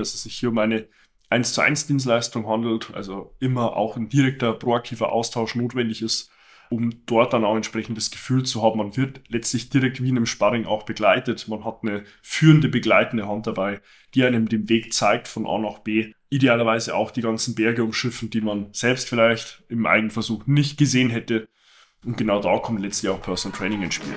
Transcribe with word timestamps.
dass 0.00 0.14
es 0.14 0.24
sich 0.24 0.36
hier 0.36 0.48
um 0.48 0.58
eine 0.58 0.88
1 1.30 1.52
zu 1.52 1.60
1 1.60 1.86
Dienstleistung 1.86 2.48
handelt, 2.48 2.92
also 2.92 3.34
immer 3.38 3.76
auch 3.76 3.96
ein 3.96 4.08
direkter, 4.08 4.52
proaktiver 4.52 5.12
Austausch 5.12 5.54
notwendig 5.54 6.02
ist, 6.02 6.30
um 6.70 7.04
dort 7.06 7.32
dann 7.32 7.44
auch 7.44 7.56
entsprechend 7.56 7.96
das 7.96 8.10
Gefühl 8.10 8.44
zu 8.44 8.62
haben, 8.62 8.78
man 8.78 8.96
wird 8.96 9.22
letztlich 9.28 9.70
direkt 9.70 10.02
wie 10.02 10.08
in 10.08 10.16
einem 10.16 10.26
Sparring 10.26 10.66
auch 10.66 10.84
begleitet. 10.84 11.48
Man 11.48 11.64
hat 11.64 11.80
eine 11.82 12.04
führende, 12.22 12.68
begleitende 12.68 13.26
Hand 13.26 13.46
dabei, 13.48 13.80
die 14.14 14.24
einem 14.24 14.48
den 14.48 14.68
Weg 14.68 14.92
zeigt 14.92 15.26
von 15.26 15.46
A 15.46 15.58
nach 15.58 15.80
B. 15.80 16.12
Idealerweise 16.30 16.94
auch 16.94 17.10
die 17.10 17.22
ganzen 17.22 17.56
Berge 17.56 17.82
umschiffen, 17.82 18.30
die 18.30 18.40
man 18.40 18.68
selbst 18.72 19.08
vielleicht 19.08 19.64
im 19.68 19.84
Eigenversuch 19.84 20.46
nicht 20.46 20.78
gesehen 20.78 21.10
hätte. 21.10 21.48
Und 22.04 22.16
genau 22.16 22.40
da 22.40 22.58
kommt 22.58 22.80
letztlich 22.80 23.10
auch 23.10 23.20
Personal 23.20 23.58
Training 23.58 23.82
ins 23.82 23.94
Spiel. 23.94 24.16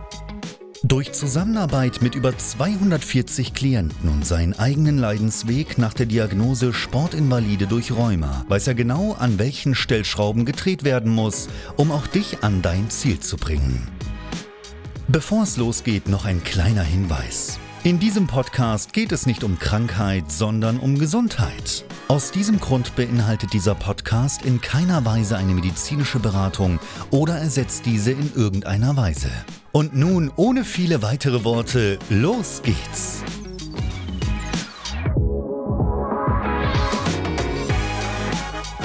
Durch 0.91 1.13
Zusammenarbeit 1.13 2.01
mit 2.01 2.15
über 2.15 2.37
240 2.37 3.53
Klienten 3.53 4.09
und 4.09 4.25
seinen 4.25 4.59
eigenen 4.59 4.97
Leidensweg 4.97 5.77
nach 5.77 5.93
der 5.93 6.05
Diagnose 6.05 6.73
Sportinvalide 6.73 7.65
durch 7.65 7.93
Rheuma 7.93 8.43
weiß 8.49 8.67
er 8.67 8.75
genau, 8.75 9.13
an 9.13 9.39
welchen 9.39 9.73
Stellschrauben 9.73 10.43
gedreht 10.43 10.83
werden 10.83 11.09
muss, 11.09 11.47
um 11.77 11.93
auch 11.93 12.07
dich 12.07 12.43
an 12.43 12.61
dein 12.61 12.89
Ziel 12.89 13.21
zu 13.21 13.37
bringen. 13.37 13.87
Bevor 15.07 15.43
es 15.43 15.55
losgeht, 15.55 16.09
noch 16.09 16.25
ein 16.25 16.43
kleiner 16.43 16.83
Hinweis. 16.83 17.57
In 17.85 17.97
diesem 17.97 18.27
Podcast 18.27 18.91
geht 18.91 19.13
es 19.13 19.25
nicht 19.25 19.45
um 19.45 19.59
Krankheit, 19.59 20.29
sondern 20.29 20.77
um 20.77 20.99
Gesundheit. 20.99 21.85
Aus 22.11 22.29
diesem 22.29 22.59
Grund 22.59 22.97
beinhaltet 22.97 23.53
dieser 23.53 23.73
Podcast 23.73 24.45
in 24.45 24.59
keiner 24.59 25.05
Weise 25.05 25.37
eine 25.37 25.53
medizinische 25.53 26.19
Beratung 26.19 26.77
oder 27.09 27.37
ersetzt 27.37 27.85
diese 27.85 28.11
in 28.11 28.33
irgendeiner 28.35 28.97
Weise. 28.97 29.31
Und 29.71 29.95
nun, 29.95 30.29
ohne 30.35 30.65
viele 30.65 31.01
weitere 31.03 31.45
Worte, 31.45 31.99
los 32.09 32.61
geht's! 32.63 33.23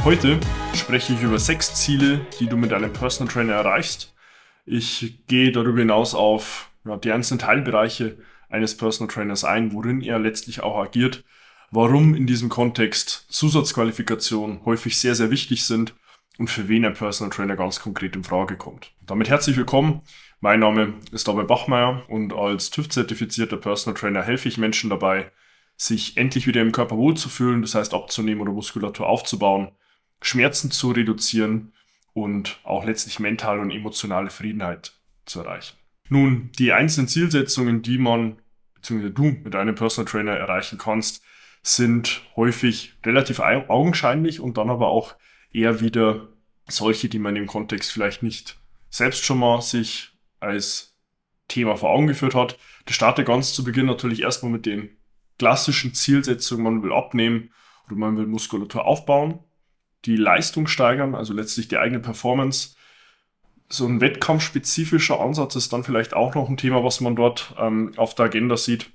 Heute 0.05 0.39
spreche 0.77 1.15
ich 1.15 1.21
über 1.21 1.41
sechs 1.41 1.75
Ziele, 1.75 2.25
die 2.39 2.47
du 2.47 2.57
mit 2.57 2.71
deinem 2.71 2.93
Personal 2.93 3.35
Trainer 3.35 3.55
erreichst. 3.55 4.15
Ich 4.67 5.27
gehe 5.27 5.51
darüber 5.51 5.81
hinaus 5.81 6.15
auf 6.15 6.71
ja, 6.85 6.97
die 6.97 7.11
einzelnen 7.11 7.41
Teilbereiche 7.41 8.19
eines 8.49 8.77
Personal 8.77 9.13
Trainers 9.13 9.43
ein, 9.43 9.73
worin 9.73 10.01
er 10.01 10.21
letztlich 10.21 10.61
auch 10.61 10.79
agiert, 10.79 11.25
warum 11.70 12.14
in 12.14 12.27
diesem 12.27 12.48
Kontext 12.48 13.27
Zusatzqualifikationen 13.28 14.64
häufig 14.64 14.98
sehr, 14.98 15.14
sehr 15.14 15.31
wichtig 15.31 15.64
sind 15.64 15.95
und 16.39 16.48
für 16.48 16.69
wen 16.69 16.84
ein 16.84 16.95
Personal 16.95 17.31
Trainer 17.31 17.56
ganz 17.56 17.81
konkret 17.81 18.17
in 18.17 18.25
Frage 18.25 18.57
kommt. 18.57 18.92
Damit 19.07 19.29
herzlich 19.29 19.57
willkommen 19.57 20.02
mein 20.41 20.61
Name 20.61 20.95
ist 21.13 21.27
David 21.27 21.46
Bachmeier 21.46 22.05
und 22.08 22.35
als 22.35 22.70
TÜV-zertifizierter 22.70 23.57
Personal 23.57 23.98
Trainer 23.98 24.23
helfe 24.23 24.48
ich 24.48 24.58
Menschen 24.58 24.91
dabei, 24.91 25.30
sich 25.77 26.18
endlich 26.18 26.46
wieder 26.46 26.61
im 26.61 26.73
Körper 26.73 26.96
wohlzufühlen, 26.96 27.63
das 27.63 27.74
heißt 27.74 27.95
abzunehmen 27.95 28.42
oder 28.42 28.52
Muskulatur 28.52 29.07
aufzubauen, 29.07 29.73
Schmerzen 30.20 30.70
zu 30.70 30.91
reduzieren 30.91 31.73
und 32.12 32.61
auch 32.64 32.85
letztlich 32.85 33.18
mentale 33.18 33.61
und 33.61 33.70
emotionale 33.70 34.29
Friedenheit 34.29 34.92
zu 35.24 35.41
erreichen. 35.41 35.77
Nun, 36.11 36.51
die 36.58 36.73
einzelnen 36.73 37.08
Zielsetzungen, 37.08 37.80
die 37.80 37.98
man 37.98 38.36
bzw. 38.74 39.11
du 39.11 39.24
mit 39.42 39.57
einem 39.57 39.74
Personal 39.74 40.11
Trainer 40.11 40.33
erreichen 40.33 40.79
kannst, 40.79 41.23
sind 41.67 42.23
häufig 42.37 42.95
relativ 43.05 43.41
augenscheinlich 43.41 44.39
und 44.39 44.57
dann 44.57 44.71
aber 44.71 44.89
auch 44.89 45.17
eher 45.53 45.81
wieder 45.81 46.29
solche, 46.69 47.09
die 47.09 47.19
man 47.19 47.35
im 47.35 47.49
Kontext 47.49 47.91
vielleicht 47.91 48.23
nicht 48.23 48.57
selbst 48.89 49.25
schon 49.25 49.41
mal 49.41 49.61
sich 49.61 50.13
als 50.39 50.97
Thema 51.49 51.77
vor 51.77 51.91
Augen 51.91 52.07
geführt 52.07 52.37
hat. 52.37 52.57
Das 52.85 52.95
startet 52.95 53.27
ganz 53.27 53.53
zu 53.53 53.65
Beginn 53.65 53.87
natürlich 53.87 54.23
erstmal 54.23 54.53
mit 54.53 54.65
den 54.65 54.97
klassischen 55.41 55.93
Zielsetzungen. 55.93 56.63
Man 56.63 56.83
will 56.85 56.93
abnehmen 56.93 57.51
oder 57.87 57.97
man 57.97 58.17
will 58.17 58.27
Muskulatur 58.27 58.85
aufbauen, 58.85 59.41
die 60.05 60.17
Leistung 60.17 60.69
steigern, 60.69 61.17
also 61.17 61.35
letztlich 61.35 61.67
die 61.67 61.79
eigene 61.79 62.01
Performance. 62.01 62.77
So 63.69 63.87
ein 63.87 64.01
wettkampfspezifischer 64.01 65.21
Ansatz 65.21 65.57
ist 65.57 65.73
dann 65.73 65.83
vielleicht 65.83 66.15
auch 66.15 66.37
noch 66.37 66.48
ein 66.48 66.57
Thema, 66.57 66.85
was 66.85 67.01
man 67.01 67.17
dort 67.17 67.55
ähm, 67.59 67.93
auf 67.97 68.15
der 68.15 68.27
Agenda 68.27 68.57
sieht. 68.57 68.91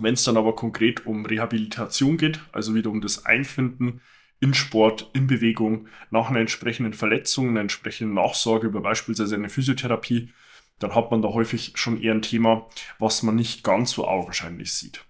Wenn 0.00 0.14
es 0.14 0.24
dann 0.24 0.36
aber 0.36 0.54
konkret 0.54 1.06
um 1.06 1.26
Rehabilitation 1.26 2.16
geht, 2.16 2.40
also 2.52 2.74
wieder 2.74 2.90
um 2.90 3.00
das 3.00 3.26
Einfinden 3.26 4.00
in 4.40 4.54
Sport, 4.54 5.10
in 5.12 5.26
Bewegung, 5.26 5.88
nach 6.10 6.30
einer 6.30 6.40
entsprechenden 6.40 6.94
Verletzung, 6.94 7.50
einer 7.50 7.60
entsprechenden 7.60 8.14
Nachsorge 8.14 8.66
über 8.66 8.80
beispielsweise 8.80 9.34
eine 9.34 9.50
Physiotherapie, 9.50 10.32
dann 10.78 10.94
hat 10.94 11.10
man 11.10 11.20
da 11.20 11.28
häufig 11.28 11.72
schon 11.74 12.00
eher 12.00 12.14
ein 12.14 12.22
Thema, 12.22 12.66
was 12.98 13.22
man 13.22 13.36
nicht 13.36 13.62
ganz 13.62 13.90
so 13.90 14.08
augenscheinlich 14.08 14.72
sieht. 14.72 15.04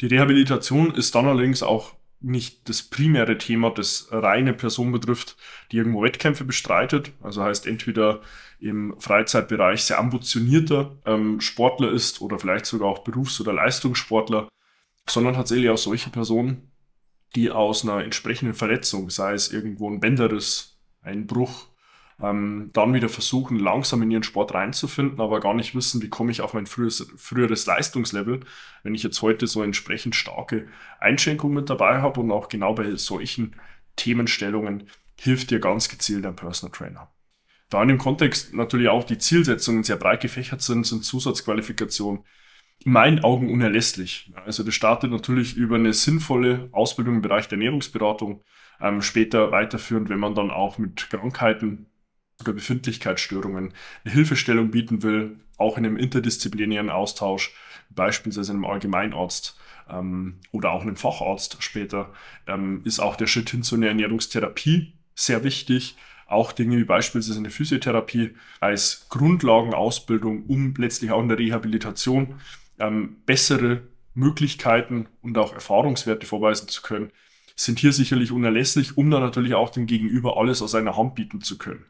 Die 0.00 0.06
Rehabilitation 0.06 0.94
ist 0.94 1.14
dann 1.14 1.26
allerdings 1.26 1.62
auch 1.62 1.94
nicht 2.24 2.68
das 2.68 2.82
primäre 2.82 3.38
Thema, 3.38 3.70
das 3.70 4.08
reine 4.10 4.54
Person 4.54 4.92
betrifft, 4.92 5.36
die 5.70 5.76
irgendwo 5.76 6.02
Wettkämpfe 6.02 6.44
bestreitet. 6.44 7.12
Also 7.22 7.42
heißt 7.42 7.66
entweder 7.66 8.22
im 8.58 8.94
Freizeitbereich 8.98 9.84
sehr 9.84 9.98
ambitionierter 9.98 10.96
ähm, 11.04 11.40
Sportler 11.40 11.90
ist 11.90 12.20
oder 12.22 12.38
vielleicht 12.38 12.66
sogar 12.66 12.88
auch 12.88 13.04
Berufs- 13.04 13.40
oder 13.40 13.52
Leistungssportler, 13.52 14.48
sondern 15.08 15.34
tatsächlich 15.34 15.68
auch 15.68 15.78
solche 15.78 16.10
Personen, 16.10 16.72
die 17.34 17.50
aus 17.50 17.84
einer 17.84 18.02
entsprechenden 18.02 18.54
Verletzung, 18.54 19.10
sei 19.10 19.34
es 19.34 19.52
irgendwo 19.52 19.90
ein 19.90 20.00
Bänderriss, 20.00 20.78
ein 21.02 21.26
Bruch, 21.26 21.68
ähm, 22.22 22.70
dann 22.72 22.94
wieder 22.94 23.08
versuchen, 23.08 23.58
langsam 23.58 24.02
in 24.02 24.10
ihren 24.10 24.22
Sport 24.22 24.54
reinzufinden, 24.54 25.20
aber 25.20 25.40
gar 25.40 25.54
nicht 25.54 25.74
wissen, 25.74 26.02
wie 26.02 26.08
komme 26.08 26.30
ich 26.30 26.40
auf 26.40 26.54
mein 26.54 26.66
früheres, 26.66 27.12
früheres 27.16 27.66
Leistungslevel, 27.66 28.40
wenn 28.82 28.94
ich 28.94 29.02
jetzt 29.02 29.20
heute 29.22 29.46
so 29.46 29.62
entsprechend 29.62 30.14
starke 30.14 30.68
Einschränkungen 31.00 31.56
mit 31.56 31.70
dabei 31.70 32.00
habe 32.00 32.20
und 32.20 32.30
auch 32.30 32.48
genau 32.48 32.74
bei 32.74 32.94
solchen 32.96 33.56
Themenstellungen 33.96 34.88
hilft 35.18 35.50
dir 35.50 35.60
ganz 35.60 35.88
gezielt 35.88 36.26
ein 36.26 36.36
Personal 36.36 36.72
Trainer. 36.72 37.10
Da 37.70 37.82
in 37.82 37.88
dem 37.88 37.98
Kontext 37.98 38.54
natürlich 38.54 38.88
auch 38.88 39.04
die 39.04 39.18
Zielsetzungen 39.18 39.82
sehr 39.82 39.96
breit 39.96 40.20
gefächert 40.20 40.62
sind, 40.62 40.86
sind 40.86 41.04
Zusatzqualifikationen 41.04 42.24
in 42.84 42.92
meinen 42.92 43.24
Augen 43.24 43.50
unerlässlich. 43.50 44.32
Also 44.44 44.62
das 44.62 44.74
startet 44.74 45.10
natürlich 45.10 45.56
über 45.56 45.76
eine 45.76 45.92
sinnvolle 45.92 46.68
Ausbildung 46.72 47.16
im 47.16 47.22
Bereich 47.22 47.48
der 47.48 47.56
Ernährungsberatung, 47.56 48.42
ähm, 48.80 49.00
später 49.02 49.50
weiterführend, 49.52 50.08
wenn 50.08 50.18
man 50.18 50.34
dann 50.34 50.50
auch 50.50 50.78
mit 50.78 51.08
Krankheiten 51.10 51.86
oder 52.40 52.52
Befindlichkeitsstörungen 52.52 53.72
eine 54.04 54.14
Hilfestellung 54.14 54.70
bieten 54.70 55.02
will, 55.02 55.40
auch 55.56 55.78
in 55.78 55.86
einem 55.86 55.96
interdisziplinären 55.96 56.90
Austausch, 56.90 57.54
beispielsweise 57.90 58.52
einem 58.52 58.64
Allgemeinarzt 58.64 59.58
ähm, 59.88 60.40
oder 60.50 60.72
auch 60.72 60.82
einem 60.82 60.96
Facharzt 60.96 61.62
später, 61.62 62.12
ähm, 62.46 62.82
ist 62.84 63.00
auch 63.00 63.16
der 63.16 63.26
Schritt 63.26 63.50
hin 63.50 63.62
zu 63.62 63.76
einer 63.76 63.88
Ernährungstherapie 63.88 64.94
sehr 65.14 65.44
wichtig. 65.44 65.96
Auch 66.26 66.52
Dinge 66.52 66.78
wie 66.78 66.84
beispielsweise 66.84 67.38
eine 67.38 67.50
Physiotherapie 67.50 68.34
als 68.58 69.06
Grundlagenausbildung, 69.10 70.46
um 70.46 70.74
letztlich 70.76 71.12
auch 71.12 71.20
in 71.20 71.28
der 71.28 71.38
Rehabilitation 71.38 72.40
ähm, 72.78 73.16
bessere 73.26 73.82
Möglichkeiten 74.14 75.06
und 75.22 75.36
auch 75.38 75.52
Erfahrungswerte 75.52 76.26
vorweisen 76.26 76.68
zu 76.68 76.82
können, 76.82 77.10
sind 77.56 77.78
hier 77.78 77.92
sicherlich 77.92 78.32
unerlässlich, 78.32 78.96
um 78.96 79.10
dann 79.10 79.22
natürlich 79.22 79.54
auch 79.54 79.70
dem 79.70 79.86
Gegenüber 79.86 80.36
alles 80.38 80.62
aus 80.62 80.74
einer 80.74 80.96
Hand 80.96 81.14
bieten 81.14 81.40
zu 81.40 81.58
können. 81.58 81.84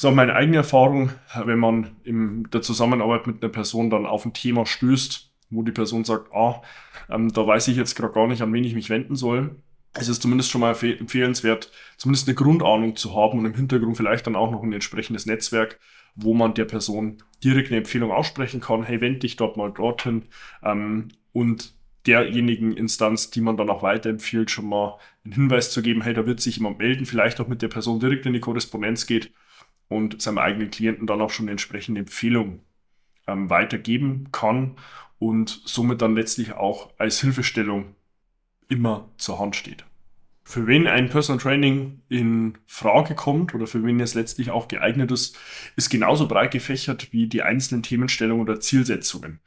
So, 0.00 0.12
meine 0.12 0.36
eigene 0.36 0.58
Erfahrung, 0.58 1.10
wenn 1.44 1.58
man 1.58 1.96
in 2.04 2.48
der 2.52 2.62
Zusammenarbeit 2.62 3.26
mit 3.26 3.42
einer 3.42 3.50
Person 3.50 3.90
dann 3.90 4.06
auf 4.06 4.24
ein 4.24 4.32
Thema 4.32 4.64
stößt, 4.64 5.28
wo 5.50 5.62
die 5.64 5.72
Person 5.72 6.04
sagt, 6.04 6.32
ah, 6.32 6.62
ähm, 7.10 7.32
da 7.32 7.44
weiß 7.44 7.66
ich 7.66 7.76
jetzt 7.76 7.96
gerade 7.96 8.14
gar 8.14 8.28
nicht, 8.28 8.40
an 8.40 8.52
wen 8.52 8.62
ich 8.62 8.76
mich 8.76 8.90
wenden 8.90 9.16
soll. 9.16 9.56
Es 9.94 10.06
ist 10.06 10.22
zumindest 10.22 10.50
schon 10.50 10.60
mal 10.60 10.70
empfehlenswert, 10.70 11.72
zumindest 11.96 12.28
eine 12.28 12.36
Grundahnung 12.36 12.94
zu 12.94 13.16
haben 13.16 13.40
und 13.40 13.46
im 13.46 13.54
Hintergrund 13.54 13.96
vielleicht 13.96 14.28
dann 14.28 14.36
auch 14.36 14.52
noch 14.52 14.62
ein 14.62 14.72
entsprechendes 14.72 15.26
Netzwerk, 15.26 15.80
wo 16.14 16.32
man 16.32 16.54
der 16.54 16.66
Person 16.66 17.20
direkt 17.42 17.70
eine 17.70 17.78
Empfehlung 17.78 18.12
aussprechen 18.12 18.60
kann, 18.60 18.84
hey, 18.84 19.00
wende 19.00 19.18
dich 19.18 19.34
dort 19.34 19.56
mal 19.56 19.72
dorthin. 19.72 20.26
Ähm, 20.62 21.08
und 21.32 21.74
derjenigen 22.06 22.72
Instanz, 22.72 23.30
die 23.32 23.40
man 23.40 23.56
dann 23.56 23.68
auch 23.68 23.82
weiterempfiehlt, 23.82 24.48
schon 24.48 24.68
mal 24.68 24.96
einen 25.24 25.34
Hinweis 25.34 25.72
zu 25.72 25.82
geben, 25.82 26.02
hey, 26.02 26.14
da 26.14 26.24
wird 26.24 26.40
sich 26.40 26.58
jemand 26.58 26.78
melden, 26.78 27.04
vielleicht 27.04 27.40
auch 27.40 27.48
mit 27.48 27.62
der 27.62 27.68
Person 27.68 27.98
direkt 27.98 28.26
in 28.26 28.32
die 28.32 28.38
Korrespondenz 28.38 29.04
geht 29.04 29.32
und 29.88 30.20
seinem 30.20 30.38
eigenen 30.38 30.70
Klienten 30.70 31.06
dann 31.06 31.20
auch 31.20 31.30
schon 31.30 31.48
entsprechende 31.48 32.00
Empfehlung 32.00 32.60
ähm, 33.26 33.50
weitergeben 33.50 34.28
kann 34.32 34.76
und 35.18 35.62
somit 35.64 36.02
dann 36.02 36.14
letztlich 36.14 36.52
auch 36.52 36.90
als 36.98 37.20
Hilfestellung 37.20 37.94
immer 38.68 39.08
zur 39.16 39.38
Hand 39.38 39.56
steht. 39.56 39.84
Für 40.44 40.66
wen 40.66 40.86
ein 40.86 41.10
Personal 41.10 41.42
Training 41.42 42.00
in 42.08 42.56
Frage 42.66 43.14
kommt 43.14 43.54
oder 43.54 43.66
für 43.66 43.84
wen 43.84 44.00
es 44.00 44.14
letztlich 44.14 44.50
auch 44.50 44.66
geeignet 44.68 45.10
ist, 45.10 45.36
ist 45.76 45.90
genauso 45.90 46.26
breit 46.26 46.52
gefächert 46.52 47.12
wie 47.12 47.26
die 47.26 47.42
einzelnen 47.42 47.82
Themenstellungen 47.82 48.42
oder 48.42 48.58
Zielsetzungen. 48.58 49.40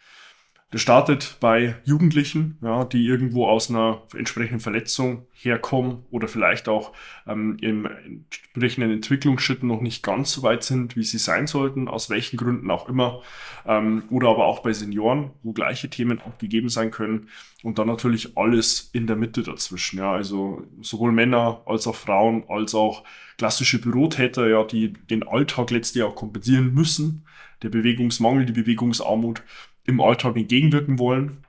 Das 0.71 0.79
startet 0.79 1.35
bei 1.41 1.75
Jugendlichen, 1.83 2.57
ja, 2.62 2.85
die 2.85 3.06
irgendwo 3.06 3.45
aus 3.45 3.69
einer 3.69 4.03
entsprechenden 4.15 4.62
Verletzung 4.62 5.25
herkommen 5.33 6.06
oder 6.12 6.29
vielleicht 6.29 6.69
auch 6.69 6.94
ähm, 7.27 7.57
im 7.59 7.85
entsprechenden 7.85 8.89
Entwicklungsschritten 8.89 9.68
noch 9.68 9.81
nicht 9.81 10.01
ganz 10.01 10.31
so 10.31 10.44
weit 10.44 10.63
sind, 10.63 10.95
wie 10.95 11.03
sie 11.03 11.18
sein 11.18 11.45
sollten, 11.45 11.89
aus 11.89 12.09
welchen 12.09 12.38
Gründen 12.38 12.71
auch 12.71 12.88
immer. 12.88 13.21
Ähm, 13.65 14.03
oder 14.09 14.29
aber 14.29 14.45
auch 14.45 14.59
bei 14.59 14.71
Senioren, 14.71 15.31
wo 15.44 15.51
gleiche 15.51 15.89
Themen 15.89 16.21
auch 16.21 16.38
gegeben 16.38 16.69
sein 16.69 16.89
können. 16.89 17.27
Und 17.63 17.77
dann 17.77 17.88
natürlich 17.88 18.38
alles 18.38 18.91
in 18.94 19.07
der 19.07 19.17
Mitte 19.17 19.44
dazwischen. 19.44 20.00
Ja, 20.00 20.13
also 20.13 20.65
sowohl 20.79 21.12
Männer 21.12 21.63
als 21.65 21.85
auch 21.85 21.95
Frauen, 21.95 22.45
als 22.47 22.74
auch 22.74 23.03
klassische 23.38 23.81
Bürotäter, 23.81 24.47
ja, 24.47 24.63
die 24.63 24.94
den 24.94 25.27
Alltag 25.27 25.69
letztlich 25.71 26.06
auch 26.06 26.15
kompensieren 26.15 26.74
müssen. 26.74 27.25
Der 27.62 27.69
Bewegungsmangel, 27.69 28.45
die 28.45 28.53
Bewegungsarmut 28.53 29.44
im 29.85 30.01
Alltag 30.01 30.35
entgegenwirken 30.35 30.99
wollen. 30.99 31.45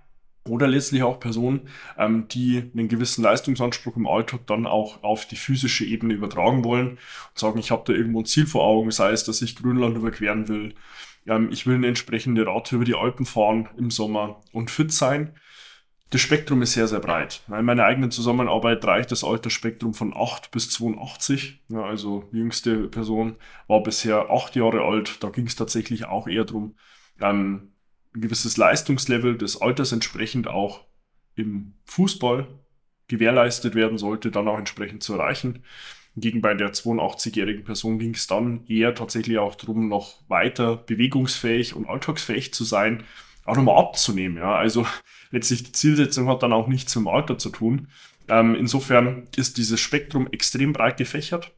Oder 0.48 0.66
letztlich 0.66 1.04
auch 1.04 1.20
Personen, 1.20 1.68
ähm, 1.96 2.26
die 2.28 2.70
einen 2.74 2.88
gewissen 2.88 3.22
Leistungsanspruch 3.22 3.96
im 3.96 4.08
Alltag 4.08 4.40
dann 4.48 4.66
auch 4.66 5.04
auf 5.04 5.26
die 5.26 5.36
physische 5.36 5.84
Ebene 5.84 6.14
übertragen 6.14 6.64
wollen 6.64 6.90
und 6.90 6.98
sagen, 7.38 7.60
ich 7.60 7.70
habe 7.70 7.84
da 7.86 7.92
irgendwo 7.92 8.22
ein 8.22 8.26
Ziel 8.26 8.46
vor 8.46 8.64
Augen, 8.64 8.90
sei 8.90 9.12
es, 9.12 9.22
dass 9.22 9.40
ich 9.40 9.54
Grönland 9.54 9.96
überqueren 9.96 10.48
will, 10.48 10.74
ähm, 11.26 11.50
ich 11.52 11.66
will 11.66 11.76
eine 11.76 11.86
entsprechende 11.86 12.46
Radtour 12.46 12.76
über 12.76 12.84
die 12.84 12.94
Alpen 12.94 13.26
fahren 13.26 13.68
im 13.76 13.90
Sommer 13.90 14.40
und 14.52 14.70
fit 14.70 14.92
sein. 14.92 15.34
Das 16.10 16.20
Spektrum 16.20 16.60
ist 16.60 16.74
sehr, 16.74 16.88
sehr 16.88 17.00
breit. 17.00 17.42
In 17.48 17.64
meiner 17.64 17.84
eigenen 17.84 18.10
Zusammenarbeit 18.10 18.84
reicht 18.84 19.10
das 19.12 19.24
Altersspektrum 19.24 19.94
von 19.94 20.12
8 20.14 20.50
bis 20.50 20.68
82. 20.70 21.62
Ja, 21.68 21.84
also 21.84 22.28
die 22.32 22.38
jüngste 22.38 22.88
Person 22.88 23.36
war 23.66 23.82
bisher 23.82 24.28
8 24.30 24.54
Jahre 24.56 24.82
alt. 24.82 25.22
Da 25.24 25.30
ging 25.30 25.46
es 25.46 25.56
tatsächlich 25.56 26.04
auch 26.04 26.28
eher 26.28 26.44
darum, 26.44 26.74
ähm, 27.18 27.71
ein 28.14 28.20
gewisses 28.20 28.56
Leistungslevel 28.56 29.38
des 29.38 29.60
Alters 29.60 29.92
entsprechend 29.92 30.48
auch 30.48 30.84
im 31.34 31.74
Fußball 31.84 32.46
gewährleistet 33.08 33.74
werden 33.74 33.98
sollte, 33.98 34.30
dann 34.30 34.48
auch 34.48 34.58
entsprechend 34.58 35.02
zu 35.02 35.14
erreichen. 35.14 35.64
Gegen 36.14 36.42
bei 36.42 36.52
der 36.54 36.72
82-jährigen 36.72 37.64
Person 37.64 37.98
ging 37.98 38.14
es 38.14 38.26
dann 38.26 38.66
eher 38.66 38.94
tatsächlich 38.94 39.38
auch 39.38 39.54
darum, 39.54 39.88
noch 39.88 40.20
weiter 40.28 40.76
bewegungsfähig 40.76 41.74
und 41.74 41.88
alltagsfähig 41.88 42.52
zu 42.52 42.64
sein, 42.64 43.04
auch 43.44 43.56
nochmal 43.56 43.78
abzunehmen. 43.78 44.36
Ja. 44.36 44.54
Also 44.54 44.86
letztlich 45.30 45.62
die 45.62 45.72
Zielsetzung 45.72 46.28
hat 46.28 46.42
dann 46.42 46.52
auch 46.52 46.68
nichts 46.68 46.94
mit 46.94 47.06
dem 47.06 47.08
Alter 47.08 47.38
zu 47.38 47.48
tun. 47.48 47.88
Ähm, 48.28 48.54
insofern 48.54 49.26
ist 49.36 49.56
dieses 49.56 49.80
Spektrum 49.80 50.28
extrem 50.30 50.72
breit 50.72 50.98
gefächert, 50.98 51.52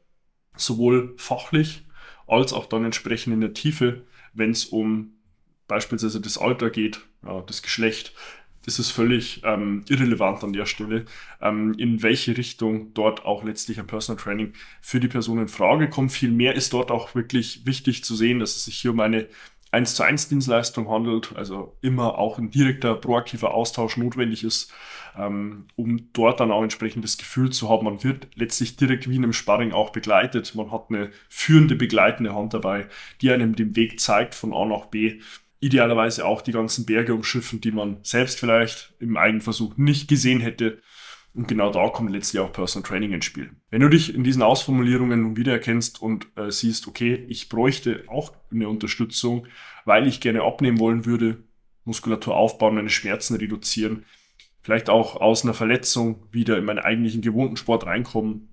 sowohl 0.56 1.14
fachlich 1.18 1.84
als 2.26 2.52
auch 2.52 2.66
dann 2.66 2.84
entsprechend 2.84 3.34
in 3.34 3.40
der 3.40 3.54
Tiefe, 3.54 4.04
wenn 4.32 4.52
es 4.52 4.64
um 4.66 5.14
beispielsweise 5.69 6.20
das 6.20 6.38
Alter 6.38 6.70
geht, 6.70 7.00
ja, 7.25 7.40
das 7.43 7.62
Geschlecht, 7.62 8.12
das 8.64 8.78
ist 8.78 8.90
völlig 8.90 9.43
ähm, 9.44 9.84
irrelevant 9.88 10.43
an 10.43 10.52
der 10.52 10.66
Stelle, 10.66 11.05
ähm, 11.40 11.75
in 11.76 12.02
welche 12.02 12.37
Richtung 12.37 12.94
dort 12.94 13.25
auch 13.25 13.44
letztlich 13.44 13.78
ein 13.78 13.87
Personal 13.87 14.22
Training 14.22 14.55
für 14.81 15.00
die 15.00 15.08
Person 15.08 15.38
in 15.38 15.49
Frage 15.49 15.90
kommt. 15.90 16.12
Vielmehr 16.12 16.55
ist 16.55 16.72
dort 16.72 16.90
auch 16.90 17.14
wirklich 17.14 17.66
wichtig 17.66 18.05
zu 18.05 18.14
sehen, 18.14 18.38
dass 18.38 18.56
es 18.56 18.64
sich 18.64 18.76
hier 18.76 18.93
um 18.93 19.00
eine 19.00 19.28
1 19.70 19.96
zu 19.96 20.05
1 20.05 20.28
Dienstleistung 20.28 20.88
handelt, 20.88 21.32
also 21.34 21.76
immer 21.82 22.17
auch 22.17 22.38
ein 22.38 22.50
direkter, 22.50 22.94
proaktiver 22.94 23.52
Austausch 23.52 23.96
notwendig 23.96 24.44
ist, 24.44 24.72
ähm, 25.19 25.67
um 25.75 26.12
dort 26.12 26.38
dann 26.40 26.52
auch 26.52 26.62
entsprechend 26.62 27.05
das 27.05 27.19
Gefühl 27.19 27.50
zu 27.50 27.69
haben, 27.69 27.84
man 27.84 28.02
wird 28.05 28.28
letztlich 28.37 28.76
direkt 28.76 29.10
wie 29.10 29.17
in 29.17 29.25
einem 29.25 29.32
Sparring 29.32 29.72
auch 29.72 29.90
begleitet. 29.90 30.55
Man 30.55 30.70
hat 30.70 30.87
eine 30.88 31.10
führende, 31.28 31.75
begleitende 31.75 32.34
Hand 32.34 32.55
dabei, 32.55 32.87
die 33.20 33.31
einem 33.31 33.56
den 33.56 33.75
Weg 33.75 34.00
zeigt 34.00 34.34
von 34.34 34.55
A 34.55 34.64
nach 34.64 34.87
B 34.87 35.20
idealerweise 35.64 36.26
auch 36.26 36.43
die 36.43 36.52
ganzen 36.52 36.84
Berge 36.84 37.14
umschiffen, 37.14 37.61
die 37.61 37.72
man 37.72 37.96
selbst 38.02 38.38
vielleicht 38.38 38.93
im 38.99 39.16
Eigenversuch 39.16 39.78
nicht 39.78 40.08
gesehen 40.08 40.40
hätte. 40.40 40.82
Und 41.32 41.49
genau 41.49 41.72
da 41.72 41.88
kommt 41.88 42.11
letztlich 42.11 42.40
auch 42.40 42.52
Personal 42.52 42.87
Training 42.87 43.12
ins 43.12 43.25
Spiel. 43.25 43.50
Wenn 43.70 43.81
du 43.81 43.88
dich 43.88 44.14
in 44.14 44.25
diesen 44.25 44.43
Ausformulierungen 44.43 45.22
nun 45.22 45.37
wiedererkennst 45.38 46.02
und 46.02 46.28
äh, 46.37 46.50
siehst, 46.50 46.87
okay, 46.87 47.25
ich 47.28 47.49
bräuchte 47.49 48.05
auch 48.08 48.34
eine 48.52 48.69
Unterstützung, 48.69 49.46
weil 49.87 50.06
ich 50.06 50.20
gerne 50.20 50.43
abnehmen 50.43 50.78
wollen 50.78 51.06
würde, 51.06 51.43
Muskulatur 51.84 52.37
aufbauen, 52.37 52.75
meine 52.75 52.90
Schmerzen 52.90 53.37
reduzieren, 53.37 54.05
vielleicht 54.60 54.90
auch 54.90 55.17
aus 55.17 55.44
einer 55.44 55.55
Verletzung 55.55 56.26
wieder 56.31 56.58
in 56.58 56.67
meinen 56.67 56.78
eigentlichen 56.78 57.22
gewohnten 57.22 57.56
Sport 57.56 57.87
reinkommen 57.87 58.50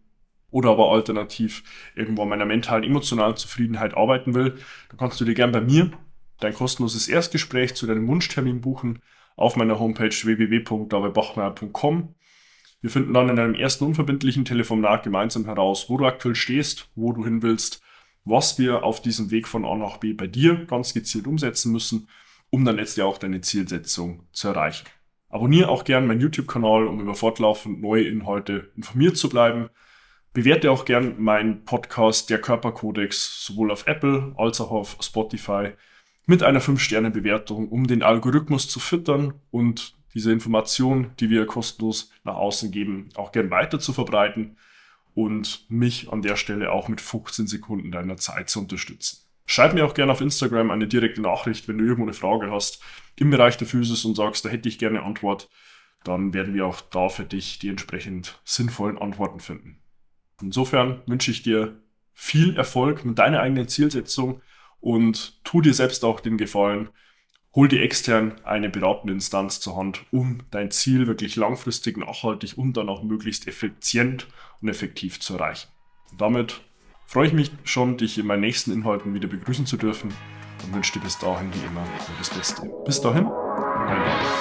oder 0.50 0.72
aber 0.72 0.92
alternativ 0.92 1.64
irgendwo 1.94 2.24
an 2.24 2.30
meiner 2.30 2.46
mentalen, 2.46 2.84
emotionalen 2.84 3.36
Zufriedenheit 3.36 3.96
arbeiten 3.96 4.34
will, 4.34 4.58
dann 4.90 4.98
kannst 4.98 5.20
du 5.20 5.26
dir 5.26 5.34
gern 5.34 5.52
bei 5.52 5.62
mir 5.62 5.92
dein 6.42 6.54
kostenloses 6.54 7.08
Erstgespräch 7.08 7.76
zu 7.76 7.88
deinem 7.88 8.08
Wunschtermin 8.08 8.62
buchen 8.62 9.02
auf 9.36 9.56
meiner 9.56 9.80
Homepage 9.80 10.10
www.davidbachmeier.com. 10.10 12.16
Wir 12.82 12.90
finden 12.90 13.14
dann 13.14 13.30
in 13.30 13.40
einem 13.40 13.56
ersten 13.56 13.86
unverbindlichen 13.86 14.44
Telefonat 14.44 15.04
gemeinsam 15.04 15.46
heraus, 15.46 15.90
wo 15.90 15.98
du 15.98 16.06
aktuell 16.06 16.36
stehst, 16.36 16.90
wo 16.96 17.14
du 17.14 17.24
hin 17.24 17.42
willst, 17.42 17.82
was 18.26 18.60
wir 18.60 18.84
auf 18.84 19.02
diesem 19.02 19.32
Weg 19.32 19.48
von 19.48 19.66
A 19.66 19.76
nach 19.76 19.98
B 19.98 20.14
bei 20.14 20.28
dir 20.28 20.66
ganz 20.66 20.94
gezielt 20.94 21.28
umsetzen 21.28 21.72
müssen, 21.72 22.08
um 22.50 22.66
dann 22.66 22.76
letztlich 22.76 23.04
auch 23.04 23.18
deine 23.18 23.42
Zielsetzung 23.42 24.28
zu 24.32 24.50
erreichen. 24.50 24.88
Abonniere 25.30 25.70
auch 25.70 25.86
gerne 25.86 26.08
meinen 26.08 26.22
YouTube-Kanal, 26.22 26.88
um 26.88 27.00
über 27.00 27.16
fortlaufend 27.16 27.82
neue 27.82 28.04
Inhalte 28.04 28.72
informiert 28.76 29.16
zu 29.16 29.30
bleiben. 29.30 29.70
Bewerte 30.34 30.72
auch 30.72 30.86
gerne 30.86 31.16
meinen 31.18 31.66
Podcast 31.66 32.30
Der 32.30 32.42
Körperkodex 32.42 33.46
sowohl 33.46 33.72
auf 33.72 33.88
Apple 33.88 34.34
als 34.38 34.60
auch 34.60 34.72
auf 34.72 34.98
Spotify 35.02 35.72
mit 36.32 36.44
einer 36.44 36.62
5-Sterne-Bewertung, 36.62 37.68
um 37.68 37.88
den 37.88 38.04
Algorithmus 38.04 38.70
zu 38.70 38.80
füttern 38.80 39.34
und 39.52 39.96
diese 40.14 40.32
Information, 40.32 41.12
die 41.20 41.30
wir 41.30 41.46
kostenlos 41.46 42.10
nach 42.24 42.36
außen 42.36 42.72
geben, 42.72 43.10
auch 43.16 43.34
gern 43.34 43.52
weiter 43.52 43.82
zu 43.82 43.92
verbreiten 43.92 44.56
und 45.14 45.66
mich 45.70 46.10
an 46.10 46.22
der 46.22 46.38
Stelle 46.38 46.72
auch 46.72 46.88
mit 46.88 47.02
15 47.02 47.48
Sekunden 47.48 47.92
deiner 47.92 48.16
Zeit 48.16 48.50
zu 48.50 48.62
unterstützen. 48.62 49.28
Schreib 49.46 49.74
mir 49.74 49.86
auch 49.86 49.94
gerne 49.94 50.14
auf 50.14 50.22
Instagram 50.22 50.72
eine 50.72 50.88
direkte 50.88 51.20
Nachricht, 51.20 51.68
wenn 51.68 51.78
du 51.78 51.84
irgendwo 51.84 52.04
eine 52.04 52.14
Frage 52.14 52.50
hast 52.50 52.82
im 53.18 53.30
Bereich 53.30 53.58
der 53.58 53.68
Physis 53.68 54.06
und 54.06 54.16
sagst, 54.16 54.46
da 54.46 54.50
hätte 54.50 54.70
ich 54.70 54.80
gerne 54.80 55.04
Antwort, 55.04 55.50
dann 56.06 56.34
werden 56.34 56.54
wir 56.54 56.66
auch 56.66 56.80
da 56.80 57.10
für 57.10 57.26
dich 57.26 57.60
die 57.60 57.68
entsprechend 57.68 58.40
sinnvollen 58.46 58.98
Antworten 58.98 59.42
finden. 59.42 59.82
Insofern 60.42 61.02
wünsche 61.08 61.30
ich 61.30 61.44
dir 61.44 61.82
viel 62.14 62.56
Erfolg 62.56 63.04
mit 63.04 63.20
deiner 63.20 63.42
eigenen 63.42 63.68
Zielsetzung 63.68 64.42
und 64.82 65.40
tu 65.44 65.62
dir 65.62 65.74
selbst 65.74 66.04
auch 66.04 66.20
den 66.20 66.38
Gefallen, 66.38 66.90
hol 67.54 67.68
dir 67.68 67.82
extern 67.82 68.36
eine 68.44 68.70
beratende 68.70 69.14
Instanz 69.14 69.60
zur 69.60 69.78
Hand, 69.78 70.06
um 70.12 70.44
dein 70.52 70.72
Ziel 70.72 71.08
wirklich 71.08 71.36
langfristig, 71.36 71.98
nachhaltig 71.98 72.58
und 72.58 72.76
dann 72.78 72.90
auch 72.90 73.04
möglichst 73.04 73.48
effizient 73.48 74.28
und 74.62 74.70
effektiv 74.70 75.20
zu 75.20 75.36
erreichen. 75.36 75.70
Und 76.12 76.22
damit 76.22 76.62
freue 77.06 77.28
ich 77.28 77.34
mich 77.34 77.52
schon, 77.64 77.98
dich 77.98 78.18
in 78.18 78.26
meinen 78.26 78.42
nächsten 78.42 78.72
Inhalten 78.72 79.14
wieder 79.14 79.28
begrüßen 79.28 79.66
zu 79.66 79.78
dürfen 79.78 80.14
und 80.64 80.74
wünsche 80.74 80.94
dir 80.94 81.02
bis 81.02 81.18
dahin 81.20 81.54
wie 81.54 81.66
immer 81.66 81.82
nur 81.82 82.18
das 82.18 82.30
Beste. 82.30 82.70
Bis 82.86 83.02
dahin, 83.02 83.26
dein 83.26 84.04
David. 84.04 84.41